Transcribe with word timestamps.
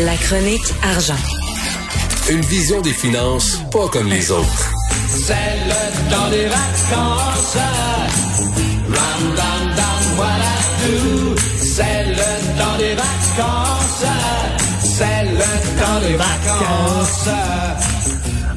La 0.00 0.14
chronique 0.16 0.74
argent. 0.82 1.16
Une 2.28 2.42
vision 2.42 2.80
des 2.82 2.92
finances 2.92 3.60
pas 3.72 3.88
comme 3.88 4.08
les 4.08 4.30
autres. 4.30 4.72
C'est 5.08 5.32
le 5.32 6.10
temps 6.10 6.28
des 6.30 6.46
vacances. 6.46 7.56
Ram, 8.88 9.34
dam, 9.36 9.74
dam, 9.76 10.02
voilà 10.16 10.52
tout. 10.82 11.34
C'est 11.58 12.04
le 12.04 12.58
temps 12.58 12.76
des 12.78 12.94
vacances. 12.94 14.04
C'est 14.82 15.24
le 15.24 15.80
temps 15.80 16.00
des 16.06 16.16
vacances. 16.16 17.28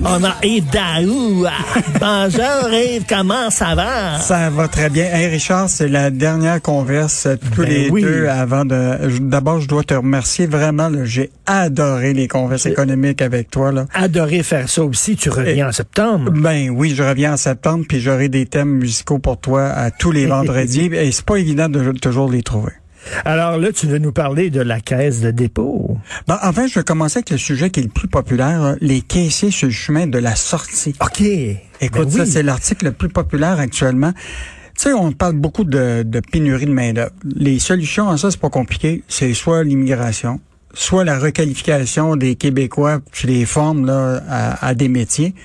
On 0.02 0.23
a. 0.23 0.36
Bonjour 1.99 2.70
Yves, 2.73 3.04
comment 3.07 3.49
ça 3.49 3.75
va? 3.75 4.18
Ça 4.20 4.49
va 4.49 4.68
très 4.68 4.89
bien. 4.89 5.05
Hey 5.11 5.27
Richard, 5.27 5.70
c'est 5.70 5.89
la 5.89 6.09
dernière 6.09 6.61
converse 6.61 7.25
euh, 7.25 7.36
tous 7.54 7.61
Ben 7.63 7.70
les 7.70 7.89
oui. 7.89 8.02
deux 8.02 8.27
avant 8.27 8.63
de. 8.63 9.20
D'abord, 9.20 9.59
je 9.59 9.67
dois 9.67 9.84
te 9.84 9.93
remercier 9.93 10.48
vraiment. 10.48 10.89
J'ai 11.04 11.31
adoré 11.45 12.13
les 12.13 12.27
converses 12.27 12.66
économiques 12.66 13.22
avec 13.22 13.49
toi. 13.52 13.72
Là. 13.72 13.85
Adoré 13.94 14.41
faire 14.44 14.70
ça 14.70 14.84
aussi. 14.84 15.16
Tu 15.17 15.30
reviens 15.30 15.67
en 15.70 15.72
septembre. 15.72 16.31
Ben 16.31 16.70
oui, 16.70 16.94
je 16.95 17.03
reviens 17.03 17.34
en 17.34 17.38
septembre 17.38 17.86
puis 17.88 18.00
j'aurai 18.00 18.30
des 18.30 18.45
thèmes 18.45 18.77
musicaux 18.77 19.20
pour 19.20 19.38
toi 19.38 19.66
à 19.66 19.91
tous 19.91 20.11
les 20.11 20.25
vendredis. 20.27 20.89
Et 20.94 21.11
c'est 21.11 21.25
pas 21.25 21.38
évident 21.38 21.67
de 21.67 21.91
toujours 21.94 22.30
les 22.31 22.44
trouver. 22.44 22.73
Alors 23.26 23.58
là, 23.58 23.72
tu 23.72 23.88
veux 23.88 23.98
nous 23.98 24.12
parler 24.12 24.49
de 24.49 24.62
la 24.62 24.80
caisse 24.80 25.22
de 25.22 25.31
dépôt. 25.31 25.98
Ben, 26.27 26.40
enfin, 26.44 26.67
je 26.67 26.76
vais 26.80 26.84
commencer 26.84 27.17
avec 27.20 27.30
le 27.31 27.38
sujet 27.38 27.70
qui 27.70 27.80
est 27.80 27.84
le 27.84 27.90
plus 27.90 28.08
populaire, 28.08 28.62
là, 28.62 28.76
les 28.81 29.02
caissiers 29.02 29.52
sur 29.52 29.67
le 29.67 29.73
chemin 29.73 30.08
de 30.08 30.17
la 30.17 30.36
sortie. 30.36 30.95
OK. 31.02 31.22
Écoute, 31.22 32.05
Ben 32.08 32.12
ça, 32.12 32.23
oui. 32.23 32.30
c'est 32.30 32.44
l'article 32.44 32.86
le 32.86 32.91
plus 32.91 33.09
populaire 33.09 33.59
actuellement. 33.59 34.14
Tu 34.14 34.84
sais, 34.84 34.94
on 34.94 35.12
parle 35.12 35.34
beaucoup 35.36 35.64
de, 35.66 36.03
de 36.03 36.20
pénurie 36.22 36.66
de 36.66 36.72
main-d'œuvre. 36.72 37.12
Les 37.23 37.59
solutions 37.59 38.09
à 38.09 38.17
ça, 38.17 38.31
c'est 38.31 38.40
pas 38.40 38.50
compliqué. 38.50 39.03
C'est 39.08 39.34
soit 39.34 39.64
l'immigration, 39.64 40.39
soit 40.73 41.03
la 41.03 41.20
requalification 41.20 42.16
des 42.16 42.36
Québécois, 42.36 43.00
tu 43.12 43.28
les 43.28 43.45
formes 43.45 43.86
là, 43.86 44.22
à, 44.30 44.67
à 44.67 44.73
des 44.76 44.88
métiers. 44.88 45.36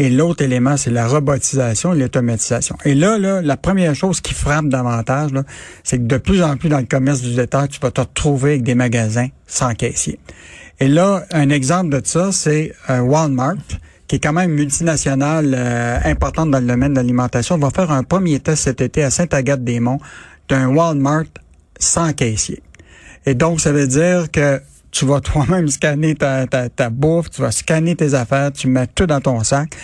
Et 0.00 0.08
l'autre 0.08 0.42
élément, 0.42 0.78
c'est 0.78 0.90
la 0.90 1.06
robotisation 1.06 1.92
et 1.92 1.98
l'automatisation. 1.98 2.74
Et 2.86 2.94
là, 2.94 3.18
là, 3.18 3.42
la 3.42 3.58
première 3.58 3.94
chose 3.94 4.22
qui 4.22 4.32
frappe 4.32 4.66
davantage, 4.66 5.30
c'est 5.84 5.98
que 5.98 6.04
de 6.04 6.16
plus 6.16 6.42
en 6.42 6.56
plus 6.56 6.70
dans 6.70 6.78
le 6.78 6.86
commerce 6.86 7.20
du 7.20 7.34
détail, 7.34 7.68
tu 7.68 7.78
vas 7.80 7.90
te 7.90 8.00
retrouver 8.00 8.52
avec 8.52 8.62
des 8.62 8.74
magasins 8.74 9.28
sans 9.46 9.74
caissier. 9.74 10.18
Et 10.80 10.88
là, 10.88 11.26
un 11.32 11.50
exemple 11.50 11.90
de 11.90 12.00
ça, 12.02 12.32
c'est 12.32 12.72
euh, 12.88 13.00
Walmart, 13.00 13.56
qui 14.08 14.16
est 14.16 14.20
quand 14.20 14.32
même 14.32 14.52
multinationale 14.52 15.54
euh, 15.54 15.98
importante 16.06 16.50
dans 16.50 16.60
le 16.60 16.66
domaine 16.66 16.92
de 16.92 16.96
l'alimentation, 16.96 17.58
va 17.58 17.68
faire 17.68 17.90
un 17.90 18.02
premier 18.02 18.40
test 18.40 18.62
cet 18.62 18.80
été 18.80 19.02
à 19.02 19.10
Sainte-Agathe-des-Monts 19.10 20.00
d'un 20.48 20.68
Walmart 20.68 21.26
sans 21.78 22.14
caissier. 22.14 22.62
Et 23.26 23.34
donc, 23.34 23.60
ça 23.60 23.70
veut 23.70 23.86
dire 23.86 24.30
que 24.30 24.62
tu 24.90 25.04
vas 25.04 25.20
toi-même 25.20 25.68
scanner 25.68 26.14
ta, 26.14 26.46
ta, 26.46 26.68
ta 26.68 26.90
bouffe, 26.90 27.30
tu 27.30 27.42
vas 27.42 27.50
scanner 27.52 27.94
tes 27.96 28.14
affaires, 28.14 28.52
tu 28.52 28.68
mets 28.68 28.86
tout 28.88 29.06
dans 29.06 29.20
ton 29.20 29.42
sac. 29.44 29.74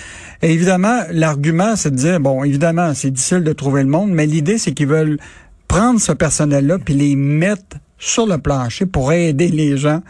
Et 0.43 0.53
évidemment, 0.53 1.01
l'argument, 1.11 1.77
c'est 1.77 1.91
de 1.91 1.97
dire, 1.97 2.21
bon, 2.21 2.43
évidemment, 2.45 2.93
c'est 2.95 3.11
difficile 3.11 3.43
de 3.45 3.53
trouver 3.53 3.83
le 3.83 3.89
monde, 3.89 4.11
mais 4.11 4.27
l'idée, 4.27 4.59
c'est 4.59 4.73
qu'ils 4.73 4.89
veulent 4.89 5.19
prendre 5.69 6.01
ce 6.01 6.13
personnel-là 6.13 6.79
puis 6.79 6.95
les 6.95 7.17
mettre 7.17 7.77
sur 7.99 8.27
le 8.27 8.39
plancher 8.39 8.87
pour 8.87 9.13
aider 9.13 9.49
les 9.49 9.77
gens 9.77 10.03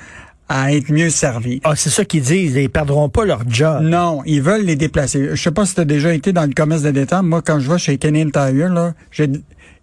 à 0.48 0.72
être 0.72 0.92
mieux 0.92 1.10
servis. 1.10 1.60
Ah, 1.64 1.74
c'est 1.74 1.90
ça 1.90 2.04
qu'ils 2.04 2.22
disent. 2.22 2.54
Ils 2.54 2.70
perdront 2.70 3.08
pas 3.08 3.24
leur 3.24 3.42
job. 3.48 3.82
Non, 3.82 4.22
ils 4.26 4.40
veulent 4.40 4.62
les 4.64 4.76
déplacer. 4.76 5.30
Je 5.32 5.42
sais 5.42 5.50
pas 5.50 5.66
si 5.66 5.74
tu 5.74 5.80
as 5.80 5.84
déjà 5.84 6.14
été 6.14 6.32
dans 6.32 6.44
le 6.44 6.52
commerce 6.52 6.82
de 6.82 6.92
détail. 6.92 7.24
Moi, 7.24 7.42
quand 7.42 7.58
je 7.58 7.68
vais 7.70 7.78
chez 7.78 7.98
Canadian 7.98 8.30
Tire, 8.30 8.72
là, 8.72 8.94
j'ai- 9.10 9.28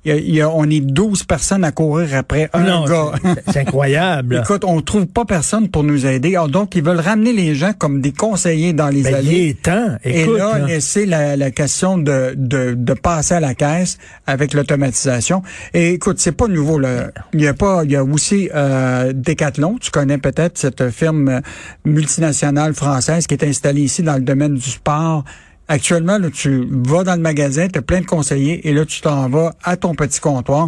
y 0.09 0.11
a- 0.11 0.17
il 0.17 0.35
y 0.35 0.41
a- 0.41 0.49
on 0.49 0.69
est 0.69 0.79
12 0.81 1.23
personnes 1.23 1.63
à 1.63 1.71
courir 1.71 2.09
après 2.15 2.49
un 2.53 2.63
non, 2.63 2.85
gars. 2.85 3.11
c'est- 3.51 3.59
incroyable. 3.61 4.41
Écoute, 4.43 4.63
on 4.65 4.81
trouve 4.81 5.05
pas 5.07 5.25
personne 5.25 5.69
pour 5.69 5.83
nous 5.83 6.05
aider. 6.05 6.35
Alors, 6.35 6.49
donc, 6.49 6.75
ils 6.75 6.83
veulent 6.83 6.99
ramener 6.99 7.33
les 7.33 7.55
gens 7.55 7.71
comme 7.77 8.01
des 8.01 8.11
conseillers 8.11 8.73
dans 8.73 8.89
les 8.89 9.03
Ben, 9.03 9.09
il 9.11 9.15
allées. 9.15 9.49
est 9.49 9.61
temps. 9.63 9.95
Et 10.03 10.21
Écoute, 10.23 10.37
là, 10.37 10.59
là. 10.59 10.65
laisser 10.67 11.05
la, 11.05 11.35
la 11.37 11.51
question 11.51 11.97
de, 11.97 12.33
de, 12.35 12.73
de 12.77 12.93
passer 12.93 13.35
à 13.35 13.39
la 13.39 13.53
caisse 13.55 13.97
avec 14.27 14.53
l'automatisation. 14.53 15.41
Et 15.73 15.91
écoute, 15.93 16.19
c'est 16.19 16.31
pas 16.33 16.47
nouveau. 16.47 16.79
Là. 16.79 17.11
Il 17.33 17.41
y 17.41 17.47
a 17.47 17.53
pas, 17.53 17.83
il 17.83 17.91
y 17.91 17.95
a 17.95 18.03
aussi 18.03 18.49
euh, 18.53 19.13
Decathlon. 19.13 19.77
Tu 19.79 19.91
connais 19.91 20.17
peut-être 20.17 20.57
cette 20.57 20.89
firme 20.89 21.29
euh, 21.29 21.39
multinationale 21.85 22.73
française 22.73 23.27
qui 23.27 23.35
est 23.35 23.43
installée 23.43 23.81
ici 23.81 24.03
dans 24.03 24.15
le 24.15 24.21
domaine 24.21 24.55
du 24.55 24.69
sport. 24.69 25.23
Actuellement, 25.73 26.19
là, 26.19 26.29
tu 26.29 26.67
vas 26.69 27.03
dans 27.03 27.15
le 27.15 27.21
magasin, 27.21 27.67
tu 27.67 27.79
as 27.79 27.81
plein 27.81 28.01
de 28.01 28.05
conseillers 28.05 28.67
et 28.69 28.73
là, 28.73 28.85
tu 28.85 29.01
t'en 29.01 29.27
vas 29.27 29.55
à 29.63 29.75
ton 29.75 29.95
petit 29.95 30.19
comptoir. 30.19 30.67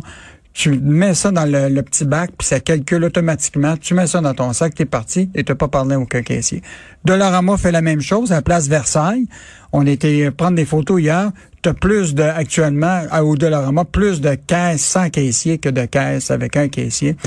Tu 0.58 0.70
mets 0.70 1.14
ça 1.16 1.32
dans 1.32 1.44
le, 1.44 1.68
le 1.68 1.84
petit 1.84 2.06
bac, 2.06 2.32
puis 2.38 2.48
ça 2.48 2.62
calcule 2.62 3.04
automatiquement. 3.04 3.76
Tu 3.76 3.94
mets 3.94 4.08
ça 4.08 4.22
dans 4.22 4.34
ton 4.34 4.54
sac, 4.54 4.74
t'es 4.74 4.86
parti 4.86 5.30
et 5.36 5.44
t'as 5.44 5.54
pas 5.54 5.68
parlé 5.68 5.96
à 5.96 6.00
aucun 6.00 6.22
caissier. 6.22 6.62
Dollarama 7.04 7.58
fait 7.58 7.74
la 7.74 7.82
même 7.82 8.00
chose 8.00 8.32
à 8.32 8.36
la 8.36 8.42
place 8.42 8.70
Versailles. 8.70 9.28
On 9.74 9.86
était 9.86 10.32
prendre 10.32 10.56
des 10.56 10.64
photos 10.64 11.02
hier. 11.02 11.32
T'as 11.62 11.74
plus 11.74 12.16
de, 12.16 12.22
actuellement, 12.24 13.02
à- 13.12 13.26
au 13.26 13.36
Dollarama, 13.36 13.84
plus 13.84 14.22
de 14.22 14.34
caisses 14.36 14.86
sans 14.86 15.10
caissier 15.10 15.58
que 15.58 15.68
de 15.68 15.84
caisses 15.84 16.32
avec 16.32 16.56
un 16.56 16.70
caissier. 16.70 17.18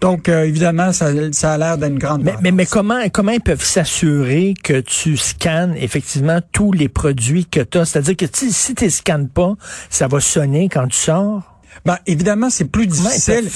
Donc, 0.00 0.30
euh, 0.30 0.44
évidemment, 0.44 0.92
ça, 0.92 1.10
ça 1.32 1.52
a 1.52 1.58
l'air 1.58 1.76
d'une 1.76 1.98
grande 1.98 2.22
Mais, 2.24 2.36
mais, 2.40 2.52
mais 2.52 2.64
comment, 2.64 3.00
comment 3.12 3.32
ils 3.32 3.40
peuvent 3.42 3.62
s'assurer 3.62 4.54
que 4.64 4.80
tu 4.80 5.18
scannes 5.18 5.74
effectivement 5.76 6.38
tous 6.52 6.72
les 6.72 6.88
produits 6.88 7.44
que 7.44 7.60
tu 7.60 7.76
as? 7.76 7.84
C'est-à-dire 7.84 8.16
que 8.16 8.26
si 8.32 8.74
tu 8.74 8.84
ne 8.86 8.88
scannes 8.90 9.28
pas, 9.28 9.56
ça 9.90 10.08
va 10.08 10.20
sonner 10.20 10.70
quand 10.70 10.86
tu 10.88 10.96
sors? 10.96 11.57
Ben, 11.84 11.96
évidemment, 12.06 12.50
c'est 12.50 12.64
plus 12.64 12.86
difficile. 12.86 13.48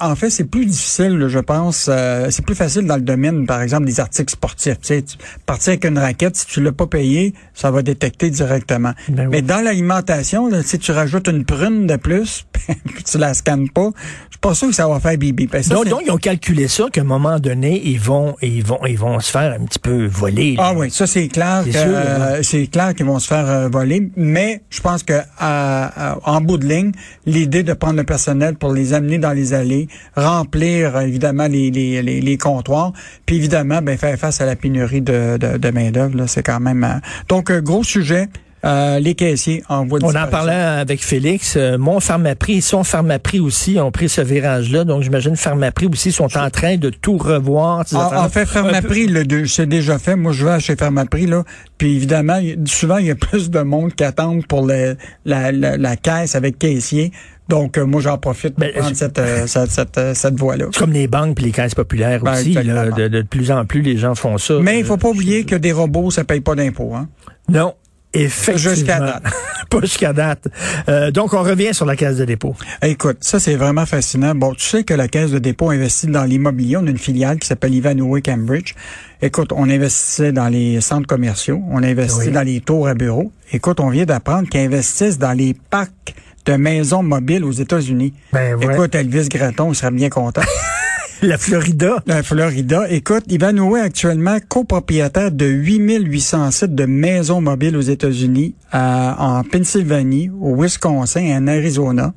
En 0.00 0.14
fait, 0.16 0.30
c'est 0.30 0.44
plus 0.44 0.66
difficile, 0.66 1.26
je 1.28 1.38
pense. 1.38 1.86
euh, 1.88 2.28
c'est 2.30 2.44
plus 2.44 2.54
facile 2.54 2.86
dans 2.86 2.96
le 2.96 3.02
domaine, 3.02 3.46
par 3.46 3.62
exemple, 3.62 3.84
des 3.86 4.00
articles 4.00 4.30
sportifs. 4.32 4.80
Tu 4.80 4.86
sais, 4.88 5.02
tu- 5.02 5.16
partir 5.46 5.70
avec 5.70 5.84
une 5.84 5.98
raquette, 5.98 6.36
si 6.36 6.46
tu 6.46 6.62
l'as 6.62 6.72
pas 6.72 6.86
payé, 6.86 7.34
ça 7.54 7.70
va 7.70 7.82
détecter 7.82 8.30
directement. 8.30 8.92
Ben 9.08 9.24
oui. 9.24 9.28
Mais 9.30 9.42
dans 9.42 9.60
l'alimentation, 9.62 10.50
si 10.64 10.78
tu 10.78 10.92
rajoutes 10.92 11.28
une 11.28 11.44
prune 11.44 11.86
de 11.86 11.96
plus, 11.96 12.46
puis 12.52 13.04
tu 13.04 13.18
la 13.18 13.34
scannes 13.34 13.68
pas, 13.70 13.90
je 14.28 14.34
suis 14.34 14.40
pas 14.40 14.54
sûr 14.54 14.68
que 14.68 14.74
ça 14.74 14.86
va 14.88 15.00
faire 15.00 15.16
bibi. 15.18 15.46
Ben, 15.46 15.62
ça, 15.62 15.74
donc, 15.74 16.02
ils 16.06 16.10
ont 16.10 16.16
calculé 16.16 16.68
ça 16.68 16.84
qu'à 16.92 17.00
un 17.00 17.04
moment 17.04 17.38
donné, 17.40 17.80
ils 17.84 18.00
vont, 18.00 18.36
ils 18.42 18.64
vont, 18.64 18.78
ils 18.86 18.98
vont 18.98 19.18
se 19.20 19.30
faire 19.30 19.52
un 19.60 19.64
petit 19.64 19.78
peu 19.78 20.06
voler. 20.06 20.54
là. 20.56 20.66
Ah 20.68 20.72
oui, 20.76 20.90
ça 20.90 21.06
c'est 21.06 21.28
clair 21.28 21.62
C'est 21.64 21.76
euh, 21.76 22.42
c'est 22.42 22.66
clair 22.68 22.94
qu'ils 22.94 23.06
vont 23.06 23.18
se 23.18 23.26
faire 23.26 23.48
euh, 23.48 23.68
voler, 23.68 24.10
mais 24.16 24.62
je 24.70 24.80
pense 24.80 25.02
que 25.02 25.14
à- 25.38 26.12
à- 26.12 26.18
en 26.24 26.40
bout 26.40 26.58
de 26.58 26.66
ligne, 26.66 26.92
l'idée 27.26 27.62
de 27.62 27.72
prendre 27.80 27.96
le 27.96 28.04
personnel 28.04 28.54
pour 28.54 28.72
les 28.72 28.94
amener 28.94 29.18
dans 29.18 29.32
les 29.32 29.52
allées, 29.54 29.88
remplir 30.16 30.96
euh, 30.96 31.00
évidemment 31.00 31.48
les, 31.48 31.70
les, 31.72 32.00
les, 32.02 32.20
les 32.20 32.38
comptoirs, 32.38 32.92
puis 33.26 33.36
évidemment 33.36 33.82
ben 33.82 33.98
faire 33.98 34.16
face 34.18 34.40
à 34.40 34.46
la 34.46 34.54
pénurie 34.54 35.02
de, 35.02 35.36
de, 35.36 35.56
de 35.58 35.70
main 35.70 35.90
d'œuvre, 35.90 36.26
c'est 36.26 36.44
quand 36.44 36.60
même 36.60 36.84
euh, 36.84 36.98
donc 37.28 37.50
euh, 37.50 37.60
gros 37.60 37.82
sujet. 37.82 38.28
euh, 38.62 38.98
les 39.00 39.14
caissiers 39.14 39.62
en 39.70 39.86
voie 39.86 39.98
de 39.98 40.04
On 40.04 40.10
en 40.10 40.26
parlait 40.26 40.52
avec 40.52 41.02
Félix. 41.02 41.54
Euh, 41.56 41.78
mon 41.78 41.98
Pharmaprix, 41.98 42.60
son 42.60 42.84
Pharmaprix 42.84 43.40
aussi 43.40 43.78
ont 43.80 43.90
pris 43.90 44.10
ce 44.10 44.20
virage-là. 44.20 44.84
Donc, 44.84 45.00
j'imagine 45.02 45.34
Pharmaprix 45.34 45.86
aussi 45.86 46.12
sont 46.12 46.28
en 46.36 46.50
train 46.50 46.76
de 46.76 46.90
tout 46.90 47.16
revoir. 47.16 47.86
En, 47.94 48.24
en 48.26 48.28
fait, 48.28 48.44
Pharmaprix, 48.44 49.06
le 49.06 49.46
c'est 49.46 49.64
déjà 49.64 49.98
fait. 49.98 50.14
Moi, 50.14 50.32
je 50.32 50.44
vais 50.44 50.60
chez 50.60 50.76
Pharmaprix, 50.76 51.26
là. 51.26 51.42
Puis 51.78 51.96
évidemment, 51.96 52.38
souvent, 52.66 52.98
il 52.98 53.06
y 53.06 53.10
a 53.10 53.14
plus 53.30 53.48
de 53.48 53.60
monde 53.60 53.94
qui 53.94 54.04
attendent 54.04 54.46
pour 54.46 54.66
le- 54.66 54.98
la, 55.24 55.52
la, 55.52 55.78
la 55.78 55.96
caisse 55.96 56.34
avec 56.34 56.58
caissier. 56.58 57.12
Donc, 57.50 57.76
euh, 57.76 57.84
moi, 57.84 58.00
j'en 58.00 58.16
profite 58.16 58.54
pour 58.54 58.60
Ben, 58.64 58.72
prendre 58.72 58.96
cette, 58.96 59.18
euh, 59.18 59.46
cette, 59.46 59.70
cette, 59.70 59.98
euh, 59.98 60.14
cette 60.14 60.38
voie-là. 60.38 60.66
C'est 60.72 60.78
comme 60.78 60.92
les 60.92 61.06
banques 61.08 61.36
puis 61.36 61.44
les 61.46 61.52
caisses 61.52 61.74
populaires 61.74 62.22
Ben, 62.22 62.32
aussi. 62.32 62.52
Là, 62.54 62.90
de, 62.90 63.08
de 63.08 63.22
plus 63.22 63.50
en 63.50 63.66
plus, 63.66 63.82
les 63.82 63.96
gens 63.98 64.14
font 64.14 64.38
ça. 64.38 64.54
Mais 64.62 64.78
il 64.78 64.84
faut 64.84 64.94
Euh, 64.94 64.96
pas 64.96 65.08
oublier 65.08 65.44
que 65.44 65.56
des 65.56 65.72
robots, 65.72 66.10
ça 66.10 66.24
paye 66.24 66.40
pas 66.40 66.54
d'impôts. 66.54 66.94
Hein? 66.94 67.08
Non. 67.48 67.74
Effectivement. 68.12 68.74
Jusqu'à 68.74 68.98
date. 68.98 69.22
pas 69.70 69.80
jusqu'à 69.82 70.12
date. 70.12 70.48
Euh, 70.88 71.12
donc, 71.12 71.32
on 71.32 71.42
revient 71.44 71.72
sur 71.72 71.86
la 71.86 71.94
caisse 71.94 72.16
de 72.16 72.24
dépôt. 72.24 72.56
Écoute, 72.82 73.18
ça, 73.20 73.38
c'est 73.38 73.54
vraiment 73.54 73.86
fascinant. 73.86 74.34
Bon, 74.34 74.52
tu 74.54 74.64
sais 74.64 74.82
que 74.82 74.94
la 74.94 75.06
Caisse 75.06 75.30
de 75.30 75.38
dépôt 75.38 75.70
investit 75.70 76.08
dans 76.08 76.24
l'immobilier. 76.24 76.76
On 76.76 76.86
a 76.86 76.90
une 76.90 76.98
filiale 76.98 77.38
qui 77.38 77.46
s'appelle 77.46 77.72
Ivanhoe 77.72 78.20
Cambridge. 78.20 78.74
Écoute, 79.22 79.52
on 79.54 79.70
investissait 79.70 80.32
dans 80.32 80.48
les 80.48 80.80
centres 80.80 81.06
commerciaux. 81.06 81.62
On 81.70 81.84
investit 81.84 82.26
Oui. 82.26 82.32
dans 82.32 82.42
les 82.42 82.60
tours 82.60 82.88
à 82.88 82.94
bureaux. 82.94 83.30
Écoute, 83.52 83.78
on 83.78 83.90
vient 83.90 84.06
d'apprendre 84.06 84.48
qu'ils 84.48 84.62
investissent 84.62 85.18
dans 85.18 85.32
les 85.32 85.54
parcs 85.54 86.14
de 86.50 86.56
maisons 86.56 87.02
mobiles 87.02 87.44
aux 87.44 87.52
États-Unis. 87.52 88.12
Ben, 88.32 88.54
ouais. 88.56 88.74
Écoute, 88.74 88.94
Elvis 88.94 89.28
Gratton, 89.28 89.70
il 89.70 89.74
serait 89.74 89.90
bien 89.90 90.08
content. 90.08 90.42
La 91.22 91.36
Florida. 91.36 92.02
La 92.06 92.22
Florida. 92.22 92.86
Écoute, 92.88 93.24
Ivanhoe 93.28 93.76
est 93.76 93.80
actuellement 93.82 94.38
copropriétaire 94.48 95.30
de 95.30 95.44
8800 95.44 96.50
sites 96.50 96.74
de 96.74 96.86
maisons 96.86 97.42
mobiles 97.42 97.76
aux 97.76 97.80
États-Unis, 97.82 98.54
à- 98.72 99.16
en 99.18 99.44
Pennsylvanie, 99.44 100.30
au 100.40 100.54
Wisconsin 100.60 101.20
et 101.20 101.34
en 101.34 101.46
Arizona. 101.46 102.14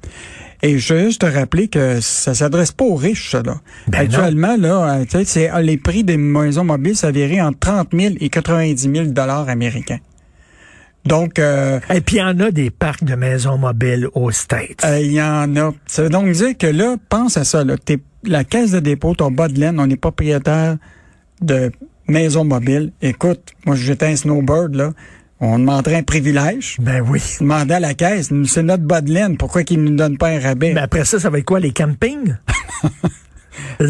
Et 0.62 0.78
je 0.78 0.94
veux 0.94 1.06
juste 1.08 1.20
te 1.20 1.26
rappeler 1.26 1.68
que 1.68 2.00
ça 2.00 2.34
s'adresse 2.34 2.72
pas 2.72 2.86
aux 2.86 2.96
riches, 2.96 3.32
ça, 3.32 3.42
là. 3.44 3.56
Ben 3.90 4.00
Actuellement, 4.00 4.56
là, 4.58 4.94
euh, 5.00 5.04
tu 5.04 5.18
sais, 5.18 5.26
c'est, 5.26 5.52
euh, 5.52 5.60
les 5.60 5.76
prix 5.78 6.06
des 6.06 6.16
maisons 6.16 6.64
mobiles, 6.64 6.96
ça 6.96 7.12
varie 7.12 7.42
entre 7.42 7.60
30 7.60 7.90
000 7.94 8.14
et 8.22 8.30
90 8.30 8.90
000 8.90 9.06
dollars 9.08 9.50
américains. 9.50 10.00
Donc, 11.06 11.38
euh, 11.40 11.80
Et 11.94 12.02
puis, 12.02 12.16
il 12.18 12.20
y 12.20 12.24
en 12.24 12.40
a 12.40 12.50
des 12.52 12.70
parcs 12.70 13.04
de 13.04 13.16
maisons 13.16 13.58
mobiles 13.58 14.08
aux 14.14 14.32
States. 14.32 14.84
euh, 14.86 15.00
il 15.00 15.12
y 15.12 15.22
en 15.22 15.56
a. 15.58 15.74
Ça 15.86 16.04
veut 16.04 16.10
donc 16.10 16.30
dire 16.32 16.58
que 16.58 16.68
là, 16.68 16.96
pense 17.10 17.36
à 17.38 17.44
ça. 17.44 17.64
Là, 17.64 17.76
T'es- 17.78 18.00
la 18.24 18.44
caisse 18.46 18.72
de 18.72 18.80
dépôt, 18.80 19.14
ton 19.14 19.30
bas 19.32 19.50
de 19.50 19.60
laine, 19.60 19.80
on 19.80 19.90
est 19.90 19.98
propriétaire 19.98 20.78
de 21.42 21.72
maisons 22.08 22.46
mobiles. 22.46 22.94
Écoute, 23.02 23.52
moi, 23.66 23.76
j'étais 23.76 24.06
un 24.08 24.16
snowbird, 24.16 24.76
là. 24.76 24.92
On 25.42 25.60
demanderait 25.60 25.98
un 25.98 26.04
privilège. 26.04 26.78
ben 26.80 27.02
oui. 27.06 27.22
Demander 27.42 27.74
à 27.74 27.80
la 27.82 27.94
caisse, 27.96 28.32
c'est 28.46 28.64
notre 28.64 28.84
bas 28.84 29.02
de 29.02 29.12
laine, 29.12 29.36
pourquoi 29.36 29.64
qu'ils 29.64 29.84
ne 29.84 29.90
nous 29.90 29.96
donnent 29.98 30.18
pas 30.18 30.30
un 30.30 30.40
rabais? 30.40 30.74
Mais 30.74 30.80
après 30.80 31.04
ça, 31.04 31.20
ça 31.20 31.30
va 31.30 31.40
être 31.40 31.44
quoi, 31.46 31.60
les 31.60 31.72
campings? 31.74 32.36
Tu 33.80 33.88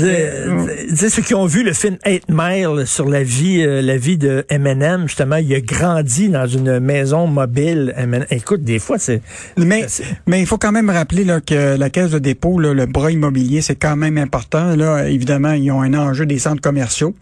sais, 0.96 1.10
ceux 1.10 1.22
qui 1.22 1.34
ont 1.36 1.46
vu 1.46 1.64
le 1.64 1.74
film 1.74 1.98
Eight 2.06 2.24
Mile 2.30 2.86
sur 2.86 3.08
la 3.10 3.24
vie, 3.24 3.62
euh, 3.66 3.82
la 3.82 3.98
vie 3.98 4.18
de 4.18 4.46
Eminem, 4.50 5.08
justement, 5.08 5.38
il 5.38 5.54
a 5.54 5.62
grandi 5.62 6.30
dans 6.30 6.48
une 6.48 6.80
maison 6.80 7.28
mobile. 7.28 7.94
Écoute, 8.30 8.64
des 8.64 8.80
fois, 8.80 8.98
c'est... 9.00 9.22
Mais, 9.58 9.86
c'est- 9.88 10.04
mais 10.28 10.40
il 10.42 10.46
faut 10.48 10.58
quand 10.58 10.72
même 10.72 10.90
rappeler 10.90 11.24
là, 11.24 11.42
que 11.42 11.78
la 11.78 11.90
caisse 11.90 12.12
de 12.12 12.20
dépôt, 12.20 12.60
là, 12.60 12.74
le 12.74 12.86
bras 12.86 13.12
immobilier, 13.12 13.62
c'est 13.62 13.76
quand 13.76 13.96
même 13.96 14.18
important. 14.18 14.76
Là, 14.76 15.08
évidemment, 15.08 15.52
ils 15.54 15.72
ont 15.72 15.82
un 15.82 15.94
enjeu 15.94 16.26
des 16.26 16.40
centres 16.40 16.62
commerciaux. 16.62 17.16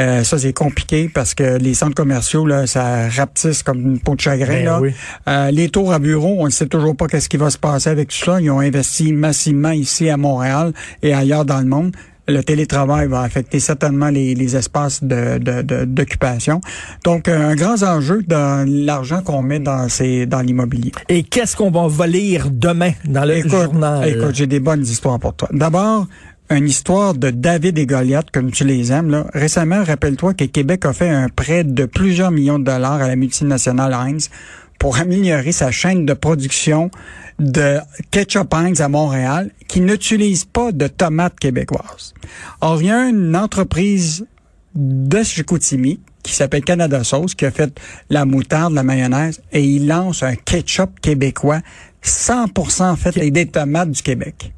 Euh, 0.00 0.24
ça, 0.24 0.38
c'est 0.38 0.52
compliqué 0.52 1.10
parce 1.12 1.34
que 1.34 1.58
les 1.58 1.74
centres 1.74 1.94
commerciaux, 1.94 2.46
là, 2.46 2.66
ça 2.66 3.08
rapetisse 3.08 3.62
comme 3.62 3.80
une 3.80 3.98
peau 4.00 4.14
de 4.14 4.20
chagrin. 4.20 4.54
Ben 4.54 4.64
là. 4.64 4.80
oui. 4.80 4.90
Euh, 5.28 5.50
les 5.50 5.68
tours 5.68 5.92
à 5.92 5.98
bureau, 5.98 6.36
on 6.40 6.46
ne 6.46 6.50
sait 6.50 6.66
toujours 6.66 6.96
pas 6.96 7.06
qu'est-ce 7.06 7.28
qui 7.28 7.36
va 7.36 7.50
se 7.50 7.58
passer 7.58 7.90
avec 7.90 8.08
tout 8.08 8.16
ça. 8.24 8.40
Ils 8.40 8.50
ont 8.50 8.60
investi 8.60 9.12
massivement 9.12 9.70
ici 9.72 10.08
à 10.08 10.16
Montréal 10.16 10.72
et 11.02 11.12
ailleurs 11.12 11.44
dans 11.44 11.60
le 11.60 11.66
monde. 11.66 11.92
Le 12.28 12.42
télétravail 12.44 13.08
va 13.08 13.22
affecter 13.22 13.58
certainement 13.58 14.08
les, 14.08 14.34
les 14.36 14.54
espaces 14.56 15.02
de, 15.02 15.38
de- 15.38 15.62
de- 15.62 15.84
d'occupation. 15.84 16.60
Donc, 17.04 17.26
un 17.28 17.56
grand 17.56 17.82
enjeu 17.82 18.22
dans 18.26 18.64
l'argent 18.68 19.20
qu'on 19.22 19.42
met 19.42 19.58
dans 19.58 19.88
ces 19.88 20.26
dans 20.26 20.40
l'immobilier. 20.40 20.92
Et 21.08 21.24
qu'est-ce 21.24 21.56
qu'on 21.56 21.70
va 21.72 21.88
va 21.88 22.06
lire 22.06 22.48
demain 22.52 22.92
dans 23.04 23.24
le 23.24 23.38
Écoute, 23.38 23.50
journal? 23.50 24.08
écoute, 24.08 24.34
j'ai 24.34 24.46
des 24.46 24.60
bonnes 24.60 24.82
histoires 24.82 25.18
pour 25.18 25.34
toi. 25.34 25.48
D'abord, 25.52 26.06
une 26.50 26.66
histoire 26.66 27.14
de 27.14 27.30
David 27.30 27.78
et 27.78 27.86
Goliath, 27.86 28.30
comme 28.32 28.50
tu 28.50 28.64
les 28.64 28.90
aimes. 28.92 29.10
Là. 29.10 29.26
Récemment, 29.32 29.84
rappelle-toi 29.84 30.34
que 30.34 30.44
Québec 30.44 30.84
a 30.84 30.92
fait 30.92 31.08
un 31.08 31.28
prêt 31.28 31.64
de 31.64 31.84
plusieurs 31.84 32.32
millions 32.32 32.58
de 32.58 32.64
dollars 32.64 33.00
à 33.00 33.08
la 33.08 33.16
multinationale 33.16 33.94
Heinz 33.94 34.30
pour 34.78 34.98
améliorer 34.98 35.52
sa 35.52 35.70
chaîne 35.70 36.06
de 36.06 36.12
production 36.12 36.90
de 37.38 37.78
ketchup 38.10 38.52
Heinz 38.52 38.80
à 38.80 38.88
Montréal 38.88 39.50
qui 39.68 39.80
n'utilise 39.80 40.44
pas 40.44 40.72
de 40.72 40.88
tomates 40.88 41.38
québécoises. 41.38 42.14
Or, 42.60 42.82
il 42.82 42.88
y 42.88 42.90
a 42.90 43.08
une 43.08 43.36
entreprise 43.36 44.26
de 44.74 45.22
Chicoutimi 45.22 46.00
qui 46.22 46.32
s'appelle 46.32 46.64
Canada 46.64 47.04
Sauce, 47.04 47.34
qui 47.34 47.46
a 47.46 47.50
fait 47.50 47.78
la 48.10 48.24
moutarde, 48.24 48.74
la 48.74 48.82
mayonnaise, 48.82 49.40
et 49.52 49.62
il 49.64 49.86
lance 49.86 50.22
un 50.22 50.34
ketchup 50.34 51.00
québécois 51.00 51.60
100% 52.04 52.96
fait 52.96 53.16
avec 53.16 53.32
des 53.32 53.46
tomates 53.46 53.90
du 53.90 54.02
Québec. 54.02 54.52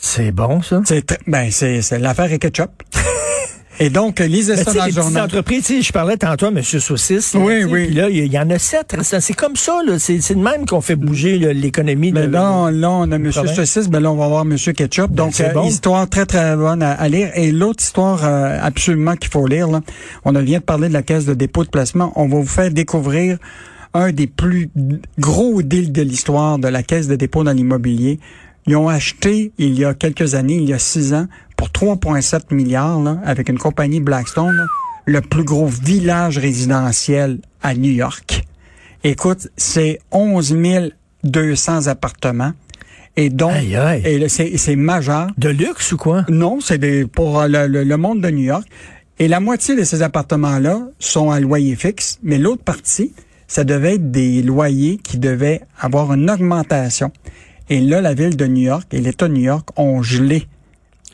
C'est 0.00 0.30
bon, 0.32 0.62
ça? 0.62 0.82
C'est 0.84 1.18
ben 1.26 1.50
c'est 1.50 1.82
c'est 1.82 1.98
l'affaire 1.98 2.32
est 2.32 2.38
ketchup. 2.38 2.70
et 3.80 3.90
donc 3.90 4.20
Mais 4.20 4.26
essais 4.28 4.56
sais, 4.64 4.78
dans 4.78 4.86
le 4.86 4.92
journal. 4.92 5.24
entreprises, 5.24 5.72
je 5.82 5.92
parlais 5.92 6.16
tantôt 6.16 6.46
à 6.46 6.48
M. 6.50 6.62
Saucisse. 6.62 7.34
là, 7.34 7.40
Oui, 7.40 7.64
oui. 7.64 7.86
Puis 7.86 7.94
là, 7.94 8.08
il 8.08 8.32
y, 8.32 8.38
en 8.38 8.48
a 8.50 8.58
sept. 8.58 8.96
C'est 9.02 9.34
comme 9.34 9.56
ça, 9.56 9.80
là. 9.86 9.98
C'est 9.98 10.20
c'est 10.20 10.34
de 10.34 10.40
même 10.40 10.66
qu'on 10.66 10.80
fait 10.80 10.96
bouger 10.96 11.38
là, 11.38 11.52
l'économie. 11.52 12.12
Mais 12.12 12.26
de- 12.26 12.32
là, 12.32 12.70
là, 12.70 12.90
on 12.90 13.10
a 13.10 13.18
Monsieur 13.18 13.42
province. 13.42 13.56
Saucisse, 13.56 13.88
ben 13.88 14.00
là, 14.00 14.10
on 14.12 14.16
va 14.16 14.28
voir 14.28 14.44
Monsieur 14.44 14.72
Ketchup. 14.72 15.10
Donc, 15.12 15.34
c'est 15.34 15.50
euh, 15.50 15.52
bon. 15.52 15.64
histoire 15.68 16.08
très, 16.08 16.26
très 16.26 16.56
bonne 16.56 16.82
à, 16.82 16.92
à 16.92 17.08
lire. 17.08 17.30
Et 17.34 17.50
l'autre 17.52 17.82
histoire 17.82 18.24
euh, 18.24 18.58
absolument 18.62 19.16
qu'il 19.16 19.30
faut 19.30 19.46
lire, 19.46 19.68
là, 19.68 19.80
on 20.24 20.32
vient 20.32 20.58
de 20.58 20.64
parler 20.64 20.88
de 20.88 20.92
la 20.94 21.02
caisse 21.02 21.24
de 21.24 21.34
dépôt 21.34 21.64
de 21.64 21.70
placement. 21.70 22.12
On 22.16 22.28
va 22.28 22.36
vous 22.38 22.46
faire 22.46 22.70
découvrir 22.70 23.38
un 23.94 24.12
des 24.12 24.26
plus 24.26 24.70
gros 25.18 25.62
deals 25.62 25.92
de 25.92 26.02
l'histoire 26.02 26.58
de 26.58 26.68
la 26.68 26.82
caisse 26.82 27.08
de 27.08 27.16
dépôt 27.16 27.42
dans 27.42 27.52
l'immobilier. 27.52 28.20
Ils 28.68 28.76
ont 28.76 28.88
acheté, 28.88 29.50
il 29.58 29.78
y 29.78 29.84
a 29.84 29.94
quelques 29.94 30.34
années, 30.34 30.56
il 30.56 30.68
y 30.68 30.72
a 30.74 30.78
six 30.78 31.14
ans, 31.14 31.26
pour 31.56 31.68
3,7 31.70 32.54
milliards, 32.54 33.00
là, 33.02 33.18
avec 33.24 33.48
une 33.48 33.58
compagnie 33.58 33.98
Blackstone, 34.00 34.54
là, 34.54 34.66
le 35.06 35.20
plus 35.22 35.42
gros 35.42 35.66
village 35.66 36.38
résidentiel 36.38 37.38
à 37.62 37.74
New 37.74 37.90
York. 37.90 38.44
Écoute, 39.04 39.48
c'est 39.56 39.98
11 40.12 40.54
200 41.24 41.86
appartements. 41.86 42.52
Et 43.16 43.30
donc, 43.30 43.52
Aïe, 43.52 43.74
aïe. 43.74 44.02
et 44.04 44.28
c'est 44.28 44.76
majeur. 44.76 45.28
De 45.38 45.48
luxe 45.48 45.90
ou 45.92 45.96
quoi? 45.96 46.24
Non, 46.28 46.60
c'est 46.60 46.78
des 46.78 47.06
pour 47.06 47.40
euh, 47.40 47.48
le, 47.48 47.66
le- 47.66 47.82
le 47.84 47.96
monde 47.96 48.20
de 48.20 48.28
New 48.30 48.44
York. 48.44 48.64
Et 49.18 49.26
la 49.26 49.40
moitié 49.40 49.74
de 49.74 49.82
ces 49.82 50.02
appartements-là 50.02 50.82
sont 51.00 51.30
à 51.32 51.40
loyer 51.40 51.74
fixe, 51.74 52.18
mais 52.22 52.38
l'autre 52.38 52.62
partie, 52.62 53.12
ça 53.48 53.64
devait 53.64 53.94
être 53.94 54.12
des 54.12 54.42
loyers 54.42 54.98
qui 55.02 55.18
devaient 55.18 55.62
avoir 55.80 56.12
une 56.12 56.30
augmentation. 56.30 57.10
Et 57.70 57.80
là, 57.80 58.00
la 58.00 58.14
ville 58.14 58.36
de 58.36 58.46
New 58.46 58.62
York 58.62 58.86
et 58.92 59.00
l'État 59.00 59.28
de 59.28 59.34
New 59.34 59.42
York 59.42 59.68
ont 59.76 60.02
gelé 60.02 60.46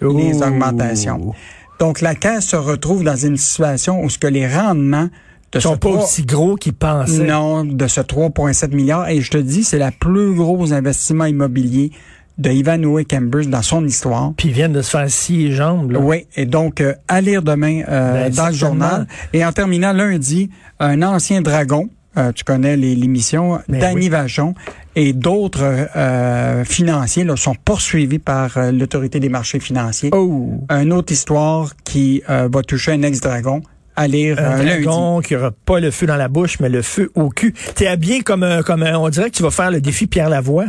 les 0.01 0.43
augmentations. 0.43 1.35
Donc, 1.79 2.01
la 2.01 2.15
caisse 2.15 2.47
se 2.47 2.57
retrouve 2.57 3.03
dans 3.03 3.17
une 3.17 3.37
situation 3.37 4.03
où 4.03 4.09
ce 4.09 4.19
que 4.19 4.27
les 4.27 4.47
rendements 4.47 5.09
de 5.53 5.61
sont 5.61 5.77
pas 5.77 5.89
aussi 5.89 6.25
gros 6.25 6.57
qu'ils 6.57 6.75
pensaient. 6.75 7.27
non, 7.27 7.65
de 7.65 7.87
ce 7.87 8.01
3,7 8.01 8.75
milliards. 8.75 9.09
Et 9.09 9.21
je 9.21 9.31
te 9.31 9.39
dis, 9.39 9.65
c'est 9.65 9.79
la 9.79 9.93
plus 9.93 10.35
gros 10.35 10.73
investissement 10.73 11.27
immobilier 11.27 11.93
de 12.39 12.51
Ivanhoe 12.51 13.05
Cambridge 13.09 13.49
dans 13.49 13.63
son 13.63 13.87
histoire. 13.87 14.33
Puis 14.37 14.49
ils 14.49 14.55
viennent 14.55 14.73
de 14.73 14.83
se 14.83 14.91
faire 14.91 15.07
les 15.29 15.53
jambes. 15.53 15.93
Là. 15.93 16.01
Oui, 16.01 16.27
et 16.35 16.47
donc 16.47 16.81
euh, 16.81 16.95
à 17.07 17.21
lire 17.21 17.43
demain 17.43 17.83
euh, 17.89 18.25
Ben, 18.25 18.33
dans 18.33 18.49
le 18.49 18.55
journal. 18.55 19.07
Et 19.33 19.45
en 19.45 19.53
terminant 19.53 19.93
lundi, 19.93 20.51
un 20.81 21.03
ancien 21.03 21.43
dragon, 21.43 21.89
euh, 22.17 22.33
tu 22.33 22.45
connais 22.45 22.77
les- 22.77 22.95
l'émission, 22.95 23.61
Ben 23.69 23.81
Danny 23.81 23.95
oui. 23.97 24.09
Vachon, 24.09 24.55
et 24.97 25.13
d'autres 25.13 25.89
euh, 25.97 26.65
financiers 26.65 27.25
là, 27.25 27.37
sont 27.37 27.55
poursuivis 27.65 28.19
par 28.19 28.57
euh, 28.57 28.71
l'autorité 28.73 29.21
des 29.21 29.29
marchés 29.29 29.61
financiers. 29.61 30.11
Oh! 30.13 30.61
Une 30.71 30.93
autre 30.93 31.13
histoire 31.13 31.73
qui 31.85 32.23
euh, 32.31 32.49
va 32.53 32.63
toucher 32.63 32.93
un 32.93 33.03
ex-dragon. 33.03 33.63
À 33.97 34.09
lire 34.09 34.39
Un 34.41 34.59
euh, 34.59 34.63
lundi. 34.65 34.85
dragon 34.85 35.21
qui 35.21 35.37
aura 35.37 35.53
pas 35.53 35.79
le 35.79 35.91
feu 35.93 36.07
dans 36.07 36.17
la 36.17 36.27
bouche, 36.29 36.59
mais 36.59 36.69
le 36.69 36.83
feu 36.83 37.13
au 37.15 37.29
cul. 37.29 37.55
T'es 37.77 37.87
habillé 37.87 38.23
comme 38.23 38.43
un, 38.43 38.63
comme 38.63 38.83
un- 38.83 38.97
on 38.99 39.09
dirait 39.09 39.31
que 39.31 39.37
tu 39.37 39.43
vas 39.45 39.53
faire 39.53 39.71
le 39.71 39.81
défi 39.81 40.07
Pierre 40.09 40.29
Lavoie. 40.29 40.67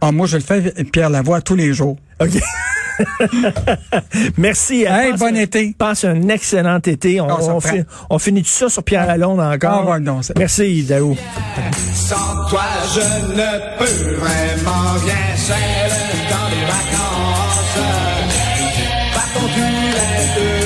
Ah, 0.00 0.10
moi, 0.12 0.26
je 0.26 0.36
le 0.36 0.42
fais, 0.42 0.72
Pierre 0.92 1.10
Lavoie, 1.10 1.40
tous 1.40 1.54
les 1.56 1.72
jours. 1.72 1.96
OK. 2.22 2.40
Merci. 4.38 4.86
Hein. 4.86 5.00
Hey, 5.00 5.10
passe, 5.10 5.20
bon 5.20 5.36
été. 5.36 5.74
Passe 5.76 6.04
un 6.04 6.28
excellent 6.28 6.78
été. 6.78 7.20
On, 7.20 7.26
on, 7.28 7.56
on, 7.56 7.60
fi, 7.60 7.82
on 8.10 8.18
finit 8.18 8.42
tout 8.42 8.48
ça 8.48 8.68
sur 8.68 8.82
Pierre 8.82 9.06
Lalonde 9.06 9.40
encore? 9.40 9.86
Oh, 9.88 9.98
non, 9.98 10.20
Merci, 10.36 10.84
Daou. 10.84 11.16
Sans 11.94 12.48
toi, 12.48 12.64
je 12.94 13.00
ne 13.00 13.78
peux 13.78 14.14
vraiment 14.16 14.92
rien. 15.04 15.14
C'est 15.36 15.54
le 15.54 16.30
temps 16.30 16.48
des 16.50 16.64
vacances. 16.66 17.78
Partons 19.14 19.46
du 19.54 20.61